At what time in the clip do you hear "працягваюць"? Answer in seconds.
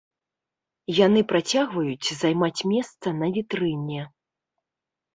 1.33-2.13